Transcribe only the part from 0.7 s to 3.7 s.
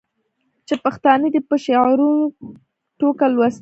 پښتانه دې په شعوري ټوګه لوستي شي.